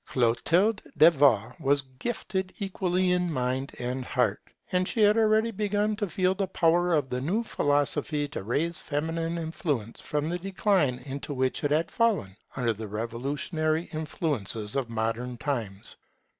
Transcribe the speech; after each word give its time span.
Clotilde 0.07 0.81
de 0.97 1.11
Vaux 1.11 1.53
was 1.59 1.83
gifted 1.99 2.53
equally 2.57 3.11
in 3.11 3.31
mind 3.31 3.71
and 3.77 4.03
heart: 4.03 4.39
and 4.71 4.87
she 4.87 5.01
had 5.01 5.15
already 5.15 5.51
begun 5.51 5.95
to 5.95 6.09
feel 6.09 6.33
the 6.33 6.47
power 6.47 6.91
of 6.95 7.07
the 7.07 7.21
new 7.21 7.43
philosophy 7.43 8.27
to 8.29 8.41
raise 8.41 8.79
feminine 8.81 9.37
influence 9.37 10.01
from 10.01 10.27
the 10.27 10.39
decline 10.39 10.97
into 11.05 11.35
which 11.35 11.63
it 11.63 11.69
had 11.69 11.91
fallen, 11.91 12.35
under 12.55 12.73
the 12.73 12.87
revolutionary 12.87 13.89
influences 13.93 14.75
of 14.75 14.89
modern 14.89 15.37
times. 15.37 15.97